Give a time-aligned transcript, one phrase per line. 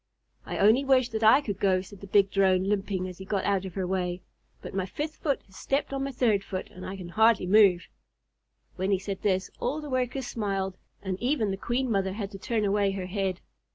[0.47, 3.43] "I only wish that I could go," said the big Drone, limping as he got
[3.45, 4.23] out of her way;
[4.59, 7.87] "but my fifth foot just stepped on my third foot, and I can hardly move."
[8.77, 12.39] When he said this, all the Workers smiled, and even the Queen Mother had to
[12.39, 13.41] turn away her head.